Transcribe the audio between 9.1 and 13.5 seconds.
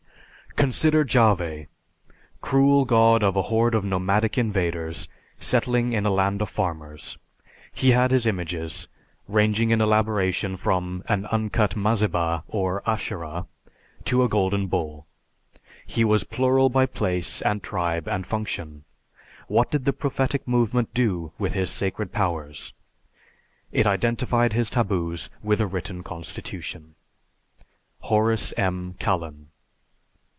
ranging in elaboration from an uncut mazzebah or asherah,